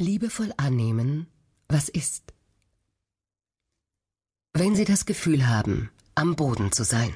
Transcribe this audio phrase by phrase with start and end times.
[0.00, 1.26] Liebevoll annehmen,
[1.68, 2.32] was ist.
[4.54, 7.14] Wenn Sie das Gefühl haben, am Boden zu sein.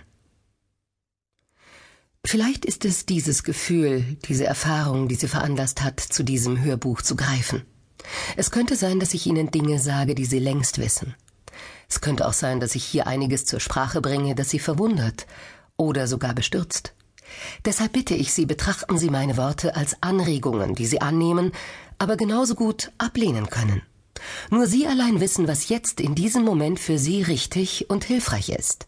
[2.27, 7.17] Vielleicht ist es dieses Gefühl, diese Erfahrung, die Sie veranlasst hat, zu diesem Hörbuch zu
[7.17, 7.63] greifen.
[8.37, 11.15] Es könnte sein, dass ich Ihnen Dinge sage, die Sie längst wissen.
[11.89, 15.27] Es könnte auch sein, dass ich hier einiges zur Sprache bringe, das Sie verwundert
[15.77, 16.95] oder sogar bestürzt.
[17.65, 21.53] Deshalb bitte ich Sie, betrachten Sie meine Worte als Anregungen, die Sie annehmen,
[21.99, 23.83] aber genauso gut ablehnen können.
[24.51, 28.87] Nur Sie allein wissen, was jetzt in diesem Moment für Sie richtig und hilfreich ist.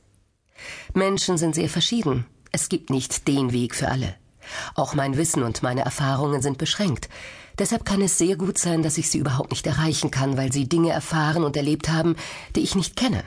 [0.94, 2.26] Menschen sind sehr verschieden.
[2.52, 4.14] Es gibt nicht den Weg für alle.
[4.74, 7.08] Auch mein Wissen und meine Erfahrungen sind beschränkt.
[7.58, 10.68] Deshalb kann es sehr gut sein, dass ich Sie überhaupt nicht erreichen kann, weil Sie
[10.68, 12.16] Dinge erfahren und erlebt haben,
[12.54, 13.24] die ich nicht kenne.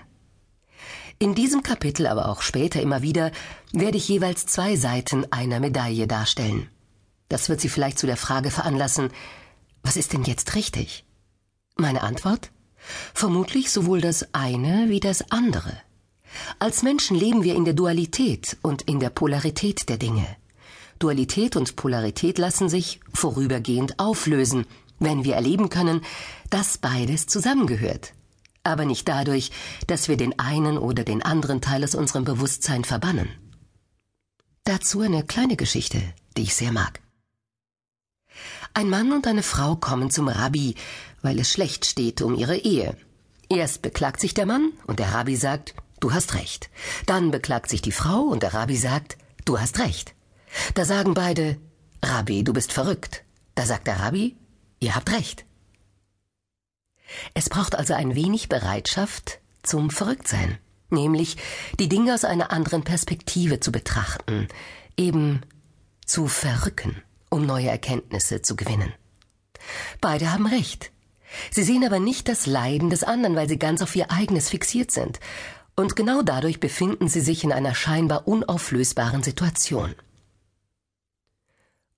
[1.22, 3.34] In diesem Kapitel, aber auch später immer wieder,
[3.74, 6.70] werde ich jeweils zwei Seiten einer Medaille darstellen.
[7.28, 9.10] Das wird Sie vielleicht zu der Frage veranlassen,
[9.84, 11.04] was ist denn jetzt richtig?
[11.76, 12.52] Meine Antwort?
[13.14, 15.74] Vermutlich sowohl das eine wie das andere.
[16.58, 20.26] Als Menschen leben wir in der Dualität und in der Polarität der Dinge.
[21.00, 24.66] Dualität und Polarität lassen sich vorübergehend auflösen,
[25.00, 26.00] wenn wir erleben können,
[26.50, 28.14] dass beides zusammengehört
[28.64, 29.52] aber nicht dadurch,
[29.88, 33.30] dass wir den einen oder den anderen Teil aus unserem Bewusstsein verbannen.
[34.64, 36.02] Dazu eine kleine Geschichte,
[36.38, 37.02] die ich sehr mag.
[38.74, 40.76] Ein Mann und eine Frau kommen zum Rabbi,
[41.22, 42.96] weil es schlecht steht um ihre Ehe.
[43.50, 46.70] Erst beklagt sich der Mann und der Rabbi sagt, du hast recht.
[47.08, 50.14] Dann beklagt sich die Frau und der Rabbi sagt, du hast recht.
[50.76, 51.58] Da sagen beide,
[52.04, 53.24] Rabbi, du bist verrückt.
[53.56, 54.38] Da sagt der Rabbi,
[54.80, 55.46] ihr habt recht.
[57.34, 60.58] Es braucht also ein wenig Bereitschaft zum Verrücktsein,
[60.90, 61.38] nämlich
[61.80, 64.48] die Dinge aus einer anderen Perspektive zu betrachten,
[64.98, 65.42] eben
[66.06, 68.94] zu verrücken, um neue Erkenntnisse zu gewinnen.
[70.02, 70.92] Beide haben recht.
[71.52, 74.92] Sie sehen aber nicht das Leiden des anderen, weil sie ganz auf ihr eigenes fixiert
[74.92, 75.20] sind,
[75.76, 79.96] und genau dadurch befinden sie sich in einer scheinbar unauflösbaren Situation.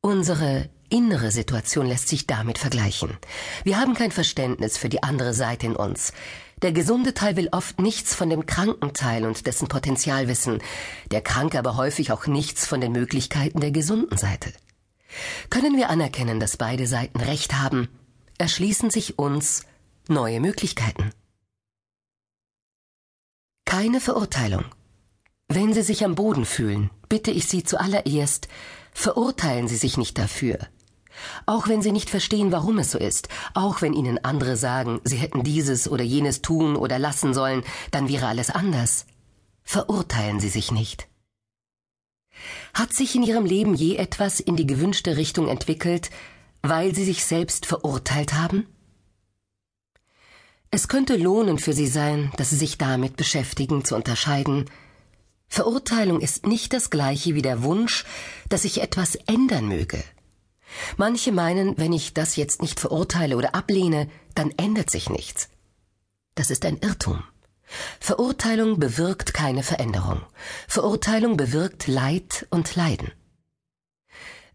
[0.01, 3.17] Unsere innere Situation lässt sich damit vergleichen.
[3.63, 6.13] Wir haben kein Verständnis für die andere Seite in uns.
[6.61, 10.61] Der gesunde Teil will oft nichts von dem kranken Teil und dessen Potenzial wissen,
[11.09, 14.53] der Kranke aber häufig auch nichts von den Möglichkeiten der gesunden Seite.
[15.49, 17.89] Können wir anerkennen, dass beide Seiten recht haben,
[18.37, 19.65] erschließen sich uns
[20.07, 21.11] neue Möglichkeiten.
[23.65, 24.65] Keine Verurteilung.
[25.47, 28.47] Wenn Sie sich am Boden fühlen, bitte ich Sie zuallererst,
[28.93, 30.59] verurteilen Sie sich nicht dafür.
[31.45, 35.17] Auch wenn Sie nicht verstehen, warum es so ist, auch wenn Ihnen andere sagen, Sie
[35.17, 39.05] hätten dieses oder jenes tun oder lassen sollen, dann wäre alles anders.
[39.63, 41.07] Verurteilen Sie sich nicht.
[42.73, 46.09] Hat sich in Ihrem Leben je etwas in die gewünschte Richtung entwickelt,
[46.61, 48.67] weil Sie sich selbst verurteilt haben?
[50.71, 54.69] Es könnte lohnend für Sie sein, dass Sie sich damit beschäftigen, zu unterscheiden.
[55.49, 58.05] Verurteilung ist nicht das gleiche wie der Wunsch,
[58.47, 60.01] dass sich etwas ändern möge.
[60.97, 65.49] Manche meinen, wenn ich das jetzt nicht verurteile oder ablehne, dann ändert sich nichts.
[66.35, 67.23] Das ist ein Irrtum.
[67.99, 70.21] Verurteilung bewirkt keine Veränderung.
[70.67, 73.11] Verurteilung bewirkt Leid und Leiden.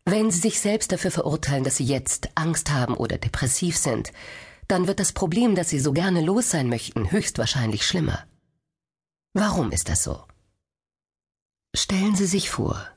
[0.05, 4.13] Wenn Sie sich selbst dafür verurteilen, dass Sie jetzt Angst haben oder depressiv sind,
[4.69, 8.25] dann wird das Problem, das Sie so gerne los sein möchten, höchstwahrscheinlich schlimmer.
[9.33, 10.25] Warum ist das so?
[11.75, 12.89] Stellen Sie sich vor,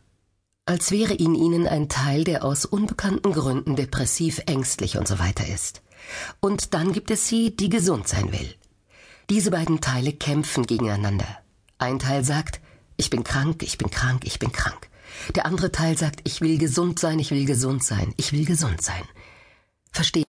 [0.70, 5.48] als wäre in ihnen ein Teil, der aus unbekannten Gründen depressiv, ängstlich und so weiter
[5.48, 5.82] ist.
[6.42, 8.54] Und dann gibt es sie, die gesund sein will.
[9.32, 11.26] Diese beiden Teile kämpfen gegeneinander.
[11.80, 12.62] Ein Teil sagt,
[12.98, 14.90] ich bin krank, ich bin krank, ich bin krank.
[15.34, 18.84] Der andere Teil sagt, ich will gesund sein, ich will gesund sein, ich will gesund
[18.84, 19.02] sein.
[19.92, 20.29] Verstehe